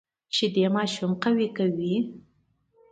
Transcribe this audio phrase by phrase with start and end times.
[0.35, 1.95] شیدې ماشوم قوي کوي